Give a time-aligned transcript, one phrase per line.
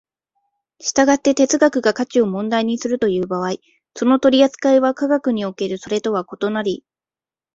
[0.79, 3.57] 従って哲学が価値を問題にするという場合、
[3.95, 6.83] その取扱いは科学におけるそれとは異なり、